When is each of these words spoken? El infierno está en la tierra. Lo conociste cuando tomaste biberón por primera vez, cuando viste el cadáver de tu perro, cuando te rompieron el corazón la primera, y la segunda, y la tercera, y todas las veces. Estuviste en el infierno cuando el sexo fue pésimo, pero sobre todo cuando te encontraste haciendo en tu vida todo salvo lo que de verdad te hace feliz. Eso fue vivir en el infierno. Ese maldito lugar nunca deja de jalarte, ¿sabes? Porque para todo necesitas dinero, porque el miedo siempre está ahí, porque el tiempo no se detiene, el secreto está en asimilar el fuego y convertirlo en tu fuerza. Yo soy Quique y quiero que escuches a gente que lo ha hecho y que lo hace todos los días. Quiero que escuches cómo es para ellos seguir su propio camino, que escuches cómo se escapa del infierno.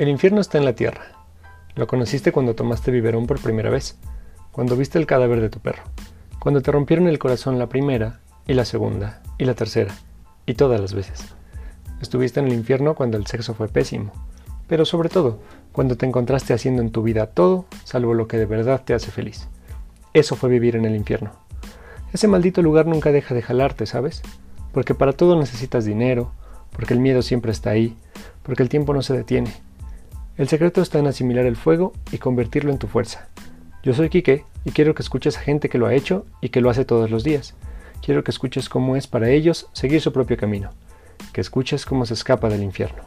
El 0.00 0.08
infierno 0.08 0.40
está 0.40 0.56
en 0.56 0.64
la 0.64 0.72
tierra. 0.72 1.02
Lo 1.74 1.86
conociste 1.86 2.32
cuando 2.32 2.54
tomaste 2.54 2.90
biberón 2.90 3.26
por 3.26 3.38
primera 3.38 3.68
vez, 3.68 3.98
cuando 4.50 4.74
viste 4.74 4.98
el 4.98 5.04
cadáver 5.04 5.42
de 5.42 5.50
tu 5.50 5.58
perro, 5.58 5.82
cuando 6.38 6.62
te 6.62 6.72
rompieron 6.72 7.06
el 7.06 7.18
corazón 7.18 7.58
la 7.58 7.68
primera, 7.68 8.20
y 8.46 8.54
la 8.54 8.64
segunda, 8.64 9.20
y 9.36 9.44
la 9.44 9.52
tercera, 9.52 9.94
y 10.46 10.54
todas 10.54 10.80
las 10.80 10.94
veces. 10.94 11.26
Estuviste 12.00 12.40
en 12.40 12.46
el 12.46 12.54
infierno 12.54 12.94
cuando 12.94 13.18
el 13.18 13.26
sexo 13.26 13.52
fue 13.52 13.68
pésimo, 13.68 14.10
pero 14.68 14.86
sobre 14.86 15.10
todo 15.10 15.38
cuando 15.70 15.98
te 15.98 16.06
encontraste 16.06 16.54
haciendo 16.54 16.80
en 16.80 16.92
tu 16.92 17.02
vida 17.02 17.26
todo 17.26 17.66
salvo 17.84 18.14
lo 18.14 18.26
que 18.26 18.38
de 18.38 18.46
verdad 18.46 18.80
te 18.82 18.94
hace 18.94 19.10
feliz. 19.10 19.48
Eso 20.14 20.34
fue 20.34 20.48
vivir 20.48 20.76
en 20.76 20.86
el 20.86 20.96
infierno. 20.96 21.32
Ese 22.14 22.26
maldito 22.26 22.62
lugar 22.62 22.86
nunca 22.86 23.12
deja 23.12 23.34
de 23.34 23.42
jalarte, 23.42 23.84
¿sabes? 23.84 24.22
Porque 24.72 24.94
para 24.94 25.12
todo 25.12 25.38
necesitas 25.38 25.84
dinero, 25.84 26.32
porque 26.72 26.94
el 26.94 27.00
miedo 27.00 27.20
siempre 27.20 27.52
está 27.52 27.68
ahí, 27.68 27.98
porque 28.42 28.62
el 28.62 28.70
tiempo 28.70 28.94
no 28.94 29.02
se 29.02 29.14
detiene, 29.14 29.52
el 30.40 30.48
secreto 30.48 30.80
está 30.80 30.98
en 30.98 31.06
asimilar 31.06 31.44
el 31.44 31.54
fuego 31.54 31.92
y 32.12 32.16
convertirlo 32.16 32.72
en 32.72 32.78
tu 32.78 32.86
fuerza. 32.86 33.28
Yo 33.82 33.92
soy 33.92 34.08
Quique 34.08 34.46
y 34.64 34.70
quiero 34.70 34.94
que 34.94 35.02
escuches 35.02 35.36
a 35.36 35.42
gente 35.42 35.68
que 35.68 35.76
lo 35.76 35.86
ha 35.86 35.92
hecho 35.92 36.24
y 36.40 36.48
que 36.48 36.62
lo 36.62 36.70
hace 36.70 36.86
todos 36.86 37.10
los 37.10 37.24
días. 37.24 37.54
Quiero 38.00 38.24
que 38.24 38.30
escuches 38.30 38.70
cómo 38.70 38.96
es 38.96 39.06
para 39.06 39.28
ellos 39.28 39.68
seguir 39.74 40.00
su 40.00 40.14
propio 40.14 40.38
camino, 40.38 40.70
que 41.34 41.42
escuches 41.42 41.84
cómo 41.84 42.06
se 42.06 42.14
escapa 42.14 42.48
del 42.48 42.62
infierno. 42.62 43.02